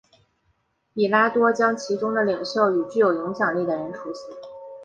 [0.95, 4.31] 彼拉多将其中的领袖与具有影响力的人处死。